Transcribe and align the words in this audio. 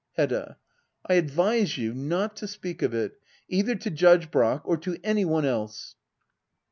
Hedda. 0.17 0.57
I 1.05 1.13
advise 1.13 1.77
you 1.77 1.93
not 1.93 2.35
to 2.37 2.47
speak 2.47 2.81
of 2.81 2.91
it— 2.95 3.19
either 3.49 3.75
to 3.75 3.91
Judge 3.91 4.31
Brack, 4.31 4.61
or 4.65 4.77
to 4.77 4.97
any 5.03 5.25
one 5.25 5.45
else. 5.45 5.93